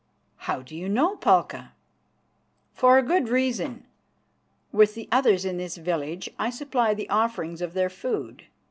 [0.49, 1.73] "How do you know, Palka?"
[2.73, 3.85] "For a good reason.
[4.71, 8.45] With the others in this village I supply the offerings of their food.